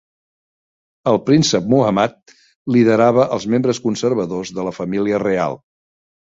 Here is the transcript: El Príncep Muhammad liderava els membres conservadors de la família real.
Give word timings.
El 1.11 1.19
Príncep 1.27 1.67
Muhammad 1.73 2.17
liderava 2.77 3.29
els 3.37 3.47
membres 3.57 3.83
conservadors 3.87 4.55
de 4.59 4.69
la 4.71 4.77
família 4.81 5.25
real. 5.29 5.63